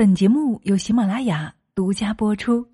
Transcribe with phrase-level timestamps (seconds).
[0.00, 2.66] 本节目由喜马拉雅独家播出。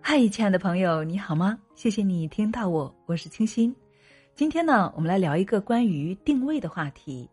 [0.00, 1.58] 嗨，亲爱的朋友，你好吗？
[1.74, 3.76] 谢谢你听到我，我是清新。
[4.34, 7.28] 今天呢，我们来聊一个关于定位的话题。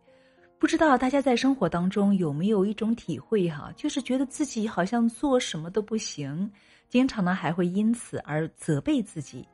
[0.60, 6.52] 不知道大家在生活当中有没有一种体会哈，就是觉得自己好像做什么都不行，
[6.90, 9.48] 经常呢还会因此而责备自己。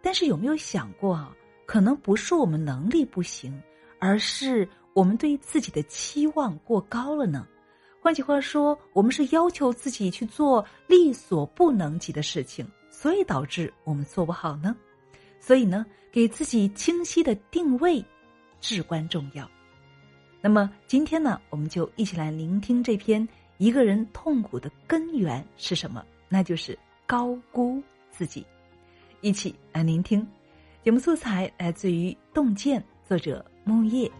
[0.00, 1.34] 但是有没有想过啊？
[1.70, 3.62] 可能不是我们能力不行，
[4.00, 7.46] 而是我们对自己的期望过高了呢。
[8.00, 14.74] 换句话说，我们是要求自己去做力所不能及的事情，所以导致我们做不好呢。
[15.38, 18.04] 所以呢，给自己清晰的定位
[18.60, 19.48] 至关重要。
[20.40, 23.24] 那么今天呢，我们就一起来聆听这篇
[23.58, 26.04] 一个人痛苦的根源是什么？
[26.28, 26.76] 那就是
[27.06, 28.44] 高估自己。
[29.20, 30.26] 一起来聆听。
[30.82, 34.10] 节目素材来自于《洞见》，作者木叶。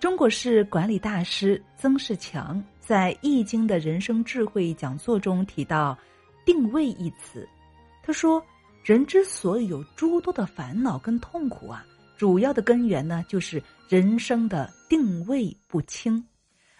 [0.00, 5.96] 中国式管理大师曾仕强在《易经》的人生智慧讲座中提到
[6.46, 7.46] “定位”一词。
[8.02, 8.42] 他说
[8.82, 11.84] ：“人之所以有诸多的烦恼跟痛苦啊，
[12.16, 16.24] 主要的根源呢，就是人生的定位不清。”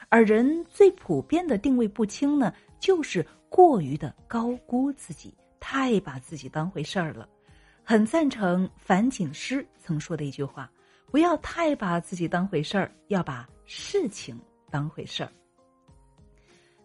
[0.08, 7.28] 而人最普遍的定位不清呢，就是过于的高估自己，太把自己当回事儿了。
[7.82, 10.70] 很赞成樊锦诗曾说的一句话
[11.10, 14.38] ：“不要太把自己当回事儿，要把事情
[14.70, 15.30] 当回事儿。”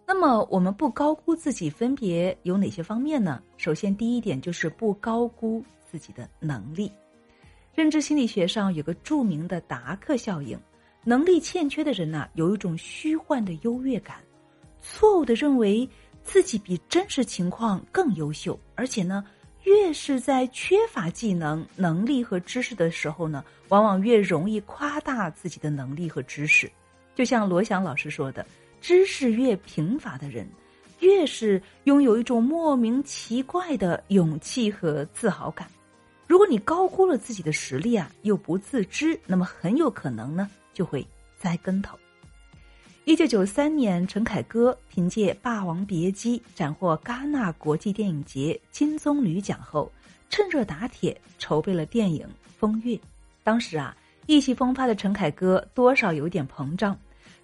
[0.06, 3.42] 那么，我们不高估自己，分别有哪些方面呢？
[3.58, 6.92] 首先，第一点就是不高估自己的能力。
[7.74, 10.60] 认知心理学上有个著名的达克效应。
[11.04, 14.18] 能力欠缺的人呐，有一种虚幻的优越感，
[14.82, 15.90] 错误的认为
[16.24, 19.24] 自己比真实情况更优秀，而且呢，
[19.64, 26.72] 越是在缺乏技能、能力和知识的时候呢，往往越容易夸大自己的能力和知识。
[27.16, 28.46] 就像罗翔老师说的
[28.80, 30.48] ：“知识越贫乏的人，
[31.00, 35.68] 越是拥有一种莫名奇怪的勇气和自豪感。
[36.28, 41.06] 如果你高估了自己的实力啊，又不自知，那么很有可能呢。”就会
[41.38, 41.98] 栽跟头。
[43.06, 49.92] 一九九三年，陈凯歌凭借《霸王别姬》斩获戛纳国际电影节金棕榈奖后，
[50.30, 52.26] 趁热打铁筹备了电影
[52.60, 52.96] 《风月》。
[53.44, 56.96] 当时啊，意气风发的陈凯歌多少有点膨胀，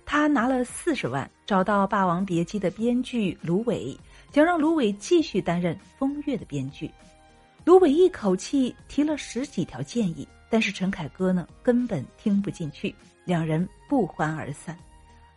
[0.06, 3.98] 他拿了四十万，找到《霸王别姬》的编剧芦苇，
[4.32, 6.90] 想让芦苇继续担任《风月》的编剧。
[7.68, 12.96] 芦苇一口气提了十几条建议，但是陈凯歌呢，根本听不进去。
[13.26, 14.74] 两人不欢而散。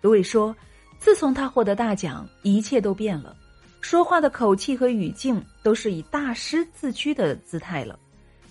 [0.01, 0.55] 芦苇说
[1.01, 3.37] ：“自从他获得大奖，一切都变了，
[3.81, 7.99] 说话的口气和语境都是以大师自居的姿态了，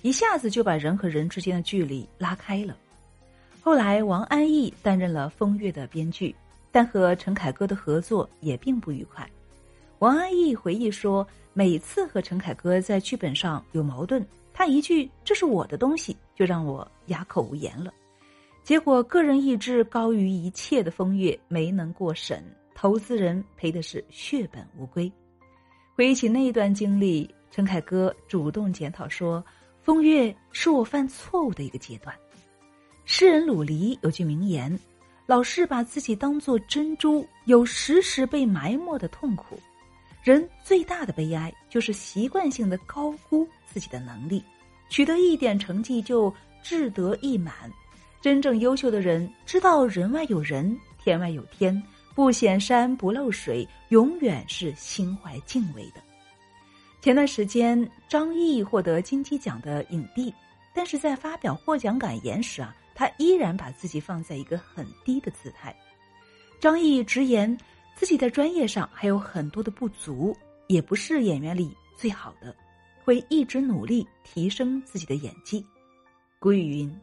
[0.02, 2.76] 一下子就把人和人之间的距离拉开了。”
[3.64, 6.36] 后来，王安忆担任了《风月》的编剧，
[6.70, 9.26] 但和陈凯歌的合作也并不愉快。
[10.00, 17.94] 王安忆回忆说：“每次和陈凯歌在剧本上有矛盾，他一句‘这是我的东西’，就让我哑口无言了。”
[18.64, 22.42] 结果，个人意志高于一切的风月没能过审，
[22.74, 25.12] 投资人赔的是血本无归。
[25.96, 29.44] 回忆起那段经历，陈凯歌主动检讨说
[29.84, 32.16] ：“风月是我犯错误的一个阶段。”
[33.04, 34.80] 诗人鲁黎有句名言
[35.28, 39.60] ：“老是把自己当做珍珠，有时时被埋没的痛苦。
[40.24, 44.44] 人最大的悲哀就是习惯性的高估自己的能力，
[44.90, 47.54] 取得一点成绩就志得意满。”
[48.22, 51.82] 真正优秀的人知道人外有人，天外有天，
[52.14, 56.02] 不显山不漏水，永远是心怀敬畏的。
[57.02, 60.34] 前段时间，张译获得金鸡奖的影帝，
[60.74, 65.74] 但是在发表获奖感言时啊，他依然把自己放在一个很低的姿态。
[66.60, 67.58] 张译直言，
[68.00, 70.34] 自己在专业上还有很多的不足，
[70.68, 72.56] 也不是演员里最好的，
[73.04, 75.66] 会一直努力提升自己的演技。
[76.40, 77.00] 古语云。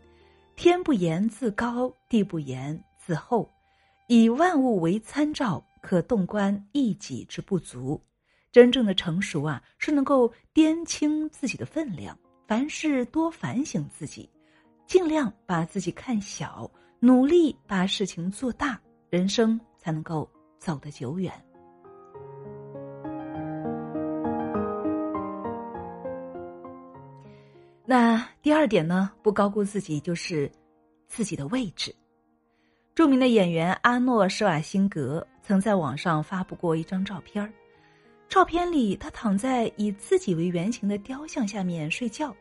[0.57, 3.47] 天不言自高，地不言自厚，
[4.09, 8.03] 以万物为参照，可洞观一己之不足。
[8.51, 12.19] 真正的成熟啊，是能够掂清自己的分量，
[12.49, 14.27] 凡事多反省自己，
[14.87, 16.71] 尽量把自己看小，
[17.01, 20.27] 努力把事情做大，人生才能够
[20.67, 21.33] 走得久远。
[27.85, 29.13] 那第二点呢？
[29.23, 30.51] 不高估自己，就是
[31.07, 31.95] 自己的位置。
[32.97, 37.55] 著名的演员阿诺·施瓦辛格曾在网上发布过一张照片
[38.29, 42.35] 照片里，他躺在以自己为原型的雕像下面睡觉，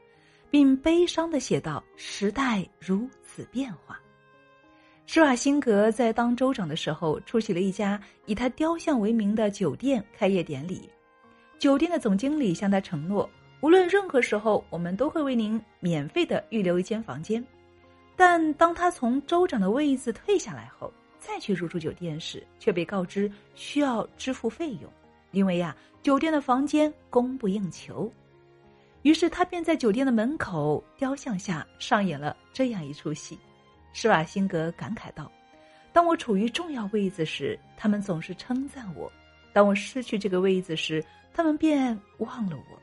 [0.50, 4.00] 并悲伤的写道：“时代如此变化。”
[5.08, 10.90] 施瓦辛格在当州长的时候，出席了一家以他雕像为名的酒店开业典礼。
[11.60, 13.30] 酒店的总经理向他承诺，
[13.62, 17.44] 无论任何时候，我们都会为您免费的预留一间房间。
[18.16, 24.92] 但当他从州长的位子退下来后，再去入住酒店时，却被告知需要支付费用，
[25.32, 28.12] 因为呀，酒店的房间供不应求。
[29.04, 33.38] 于是他便在酒店的门口雕像下上演了这样一出戏。
[33.98, 35.32] 施瓦辛格感慨道
[35.94, 39.10] ：“当我处于重要位子时，他们总是称赞我；
[39.54, 41.02] 当我失去这个位子时，
[41.34, 42.82] 他们便忘了我，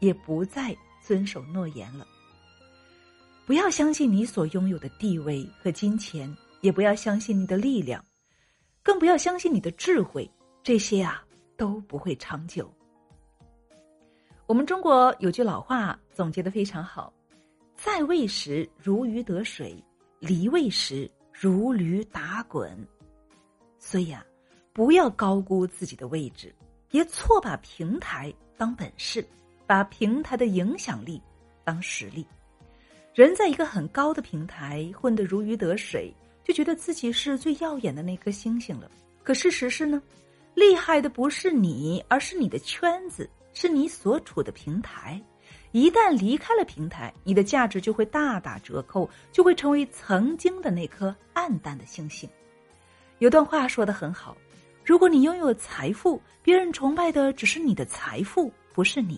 [0.00, 2.06] 也不再遵守诺言了。
[3.46, 8.04] 不要相信你所拥有的地位和金钱，也不要相信你的力量，
[8.82, 10.30] 更不要相信你的智慧，
[10.62, 11.24] 这些啊
[11.56, 12.70] 都不会长久。”
[14.44, 17.10] 我们中国有句老话总结的非常好
[17.74, 19.82] ：“在位时如鱼得水。”
[20.22, 22.78] 离位时如驴打滚，
[23.76, 24.24] 所以啊，
[24.72, 26.54] 不要高估自己的位置，
[26.88, 29.26] 别错把平台当本事，
[29.66, 31.20] 把平台的影响力
[31.64, 32.24] 当实力。
[33.12, 36.14] 人在一个很高的平台混得如鱼得水，
[36.44, 38.88] 就觉得自己是最耀眼的那颗星星了。
[39.24, 40.00] 可事实是呢，
[40.54, 45.20] 厉害的不是你，而是你的圈子，是你所处的平台。
[45.70, 52.28] 一旦离开了平台，你的价值就会大打折扣，就会成为曾经的那颗暗淡的星星。
[53.18, 54.36] 有段话说的很好：
[54.84, 59.16] 如果你拥有财富，别人崇拜的只是你的财富，不是你；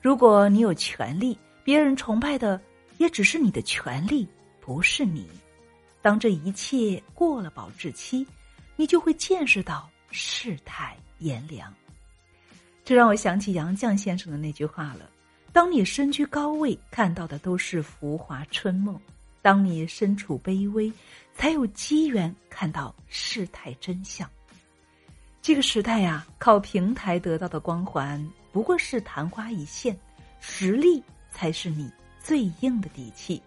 [0.00, 2.60] 如果你有权利，别人崇拜的
[2.98, 4.26] 也只是你的权利，
[4.60, 5.28] 不是你。
[6.02, 8.26] 当这一切过了保质期，
[8.74, 11.72] 你就会见识到世态炎凉。
[12.82, 15.08] 这让我想起杨绛先生的那句话了。
[15.52, 18.94] 当你身居高位，看到的都是浮华春梦；
[19.42, 20.92] 当你身处卑微，
[21.34, 24.28] 才有机缘看到世态真相。
[25.42, 29.98] 这个时代呀，靠平台得到的光环不过是昙花一现，
[30.40, 33.42] 实力才是你最硬的底气。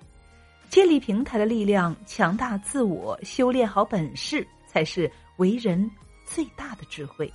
[0.70, 5.90] 建立平台的力量，强大自我，修炼好本事，才是为人
[6.26, 7.32] 最大的智慧。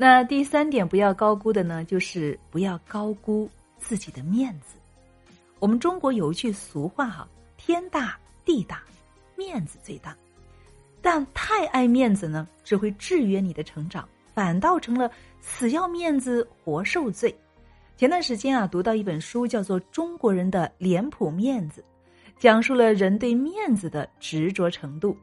[0.00, 4.76] 那第三点不要高估的呢，就是不要高估自己的面子。
[5.58, 7.28] 我们中国有一句俗话哈
[7.58, 8.80] ：“天大地大，
[9.34, 10.16] 面子最大。”
[11.02, 15.10] 但太爱面子呢，只会制约你的成长，反倒成了
[15.40, 17.36] 死要面子活受罪。
[17.96, 21.80] 前段时间啊，读到一本书，叫做《中国人的脸谱面子》，
[22.40, 25.16] 讲述了人对面子的执着程度。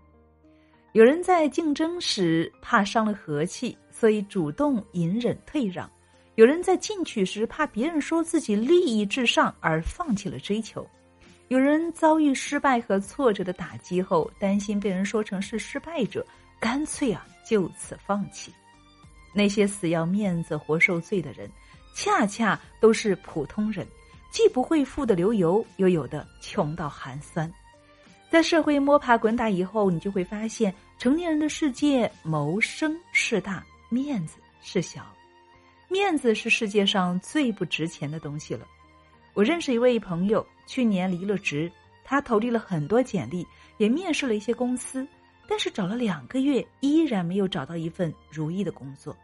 [0.95, 3.77] 有人在竞争时怕伤了和气。
[3.91, 5.89] 所以主动隐忍退让，
[6.35, 10.85] 有人在进取时怕别人说自己利益至上而放弃了追求，
[11.47, 16.25] 有人遭遇失败和挫折的打击后担心被人说成是失败者，
[16.59, 18.53] 干脆啊就此放弃。
[19.33, 21.49] 那些死要面子活受罪的人，
[21.95, 23.87] 恰恰都是普通人，
[24.29, 27.49] 既不会富得流油，又有的穷到寒酸。
[28.29, 33.63] 在社会摸爬滚打以后，你就会发现，成年人的世界谋生事大。
[33.89, 35.05] 面子是小，
[35.87, 38.67] 面子是世界上最不值钱的东西了。
[39.33, 41.71] 我认识一位朋友，去年离了职，
[42.03, 43.45] 他投递了很多简历，
[43.77, 45.07] 也面试了一些公司，
[45.47, 49.15] 但是找了两个月，依然没有找到一份如意的工作。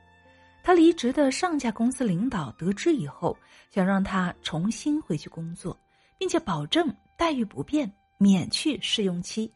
[0.63, 3.35] 他离职的上家公司领导得知以后，
[3.71, 5.77] 想让他重新回去工作，
[6.19, 9.51] 并且保证待遇不变，免去试用期。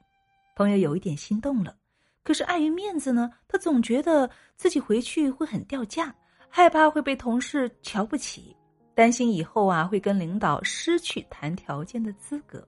[0.55, 1.75] 朋友有一点心动了。
[2.23, 6.13] 可是碍于面子呢，他总觉得自己回去会很掉价，
[6.49, 8.55] 害怕会被同事瞧不起，
[8.95, 12.67] 担心以后啊会跟领导失去谈条件的资格。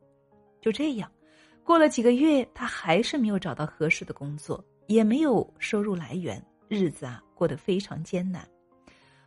[0.62, 1.12] 就这样，
[1.64, 8.48] 过了几个月，他还是没有找到合适的工作，也没有收入来源，日子啊过得非常艰难。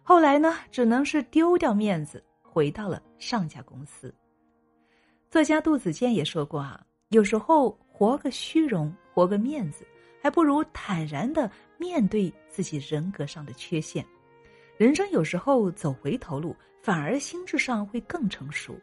[0.04, 4.14] 后来呢，只能是丢掉面子，回到了上家公司。
[5.30, 9.86] 作家杜子健也说过啊，有时候活个虚荣，活个面子。
[10.20, 14.04] 还不如坦然的面对自己人格上的缺陷。
[14.76, 18.76] 人生有时候走回头路，反而心智上会更成熟。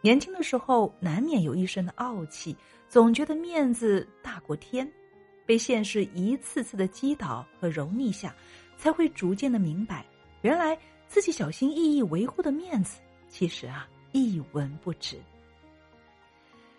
[0.00, 2.54] 年轻的时候难免有一身的傲气，
[2.88, 4.86] 总觉得面子大过天，
[5.46, 8.34] 被现实一次次的击倒和蹂躏下，
[8.76, 10.04] 才会逐渐的明白，
[10.42, 15.16] 原来自己小心翼翼维护的面子，其实啊一文不值。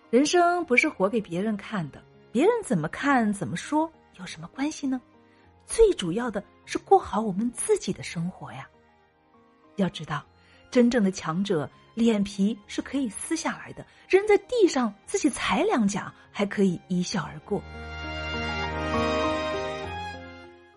[0.09, 2.01] 人生不是活给别人看的。
[2.31, 4.99] 别人怎么看怎么说有什么关系呢？
[5.65, 8.67] 最主要的是过好我们自己的生活呀。
[9.75, 10.25] 要知道，
[10.71, 17.61] 真正的强者脸皮是可以撕下来的，扔在地上自己踩两脚还可以一笑而过。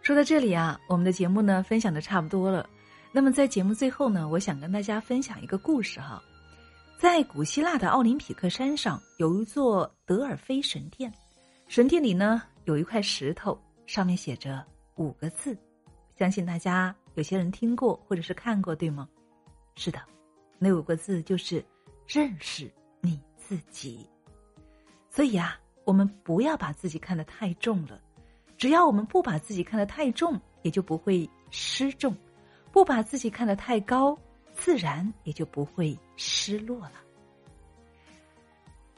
[0.02, 2.68] 说到这里啊，我们的节目呢分享的差不多了。
[3.12, 6.22] 那么在节目最后呢，我想跟大家分享一个故事哈。
[7.02, 11.12] 在古希腊的奥林匹克山上有一座德尔菲神殿，
[11.66, 15.58] 神殿里呢有一块石头，上面写着五个字，
[16.16, 19.08] 相信大家有些人听过或者是看过，对吗？
[19.74, 20.00] 是的，
[20.60, 21.60] 那五个字就是
[22.06, 24.08] 认识你自己。
[25.10, 28.00] 所以啊，我们不要把自己看得太重了。
[28.56, 32.12] 只要我们不把自己看得太重，也就不会失重；
[32.70, 34.16] 不把自己看得太高，
[34.52, 36.92] 自然也就不会失落了。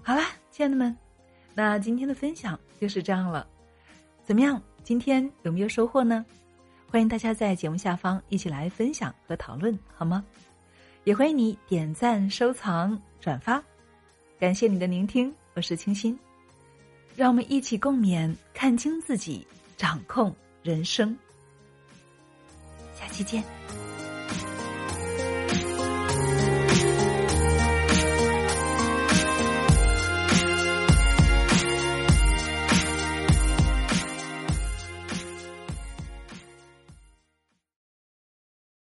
[0.02, 0.96] 好啦，亲爱的们，
[1.54, 3.46] 那今天的分享就是这样了。
[4.23, 4.61] 怎么样？
[4.82, 6.25] 今天有没有收获呢？
[6.90, 10.25] 欢迎大家在节目下方一起来分享和讨论，好吗？
[11.04, 13.62] 也欢迎你点赞、收藏、转发。
[14.38, 16.18] 感谢你的聆听，我是清新。
[17.16, 19.46] 让我们一起共勉，看清自己，
[19.76, 21.16] 掌控人生。
[22.94, 23.84] 下期见。